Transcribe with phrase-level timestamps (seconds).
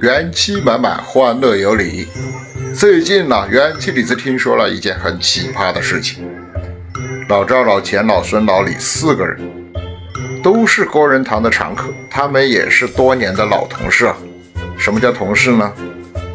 [0.00, 2.06] 元气满满，欢乐有礼。
[2.74, 6.26] 最近呢，元气李子听说了一件很奇葩的事情：
[7.28, 9.38] 老赵、老钱、老孙、老李四个人
[10.42, 14.16] 都是郭仁堂的常客，他们也是多年的老同事啊。
[14.76, 15.72] 什么叫同事呢？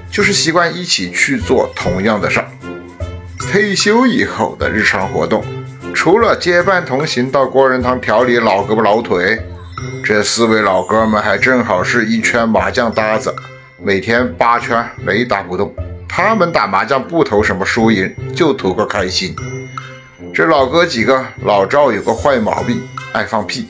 [0.10, 2.48] 就是习惯一起去做同样的事儿。
[3.52, 5.44] 退休以后的日常活动，
[5.94, 9.38] 除了结伴同行到郭仁堂调理老胳膊老腿，
[10.04, 13.36] 这四位老哥们还正好是一圈麻将搭子，
[13.84, 15.74] 每天八圈雷打不动。
[16.08, 19.36] 他们打麻将不图什么输赢，就图个开心。
[20.34, 23.68] 这老哥几个，老赵有个坏毛病，爱放屁。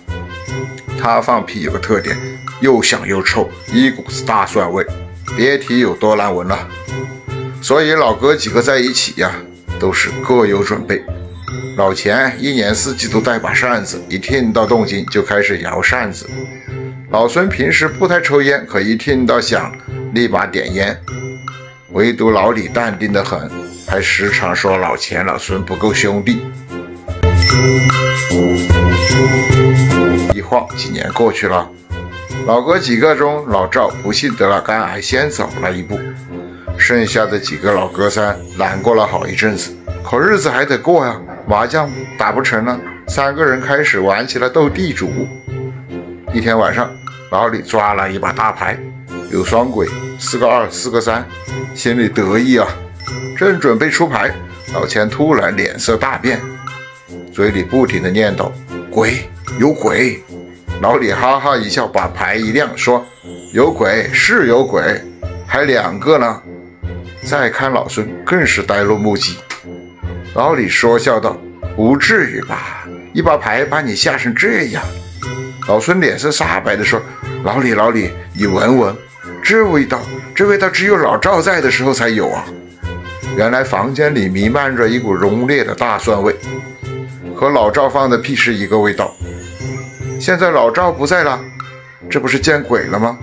[1.00, 2.16] 他放屁有个特点，
[2.62, 4.86] 又响又臭，一股子大蒜味，
[5.36, 6.68] 别提有多难闻了。
[7.62, 9.32] 所以老哥几个在一起呀，
[9.80, 11.04] 都是各有准备。
[11.78, 16.28] 老钱一年四季都带把扇子，一听到动静就开始摇扇子。
[17.12, 19.72] 老孙平时不太抽烟，可一听到响，
[20.12, 21.00] 立马点烟。
[21.92, 23.48] 唯独老李淡定的很，
[23.88, 26.42] 还时常说老钱、老孙不够兄弟。
[30.34, 31.70] 一晃几年过去了，
[32.48, 36.00] 老哥几个中，老赵不幸得了肝癌，先走了一步。
[36.76, 45.10] 剩下的几个老哥仨难过了好一阵子，可日子还得过呀，麻将打不成了，三个人开始玩起了斗地主。
[46.34, 46.92] 一天晚上，
[47.32, 48.78] 老李抓了一把大牌，
[49.32, 49.88] 有双鬼，
[50.20, 51.26] 四个二，四个三，
[51.74, 52.68] 心里得意啊，
[53.38, 54.30] 正准备出牌，
[54.74, 56.38] 老钱突然脸色大变，
[57.34, 58.52] 嘴里不停的念叨
[58.92, 60.22] ：“鬼，有鬼！”
[60.82, 63.06] 老李哈哈一笑，把牌一亮，说
[63.54, 65.02] ：“有鬼是有鬼，
[65.48, 66.42] 还两个呢。”
[67.24, 69.38] 再看老孙，更是呆若木鸡。
[70.38, 71.36] 老李说笑道
[71.76, 72.86] ：“不至于吧？
[73.12, 74.84] 一把牌把你吓成这样。”
[75.68, 77.02] 老孙脸色煞白的说
[77.44, 78.96] ：“老李，老李，你闻闻，
[79.42, 80.00] 这味道，
[80.36, 82.46] 这味道只有老赵在的时候才有啊！”
[83.36, 86.36] 原来房间里弥漫着一股浓烈的大蒜味，
[87.36, 89.12] 和老赵放的屁是一个味道。
[90.20, 91.44] 现在老赵不在了，
[92.12, 93.18] 这不是见鬼了吗？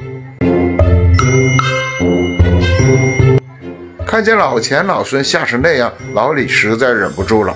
[4.15, 7.53] 看见老钱老孙吓成那样，老李实在忍不住了，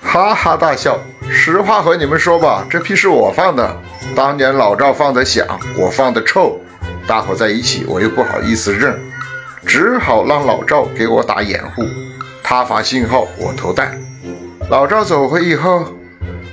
[0.00, 0.98] 哈哈大笑。
[1.28, 3.76] 实话和你们说吧，这屁是我放的。
[4.14, 6.58] 当年老赵放的响，我放的臭，
[7.06, 8.98] 大伙在一起，我又不好意思认，
[9.66, 11.84] 只好让老赵给我打掩护。
[12.42, 14.00] 他发信号，我投弹。
[14.70, 15.84] 老赵走回以后，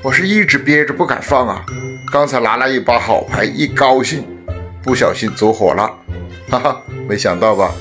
[0.01, 1.63] 我是一直憋着不敢放啊。
[2.11, 4.27] 刚才拿了一把好牌，一高兴，
[4.83, 5.89] 不小心走火了，
[6.49, 7.71] 哈哈，没想到吧？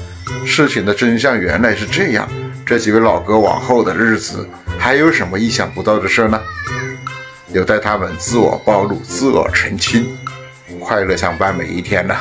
[0.44, 2.28] 事情的真相原来是这样，
[2.66, 4.48] 这几位老哥往后的日子
[4.78, 6.40] 还有什么意想不到的事呢？
[7.52, 10.06] 有待他们自我暴露、自我澄清。
[10.80, 12.16] 快乐相伴每一天呐，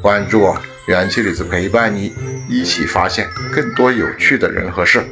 [0.00, 2.12] 关注我，元气李子陪伴你，
[2.48, 5.04] 一起发现更多有趣的人和事。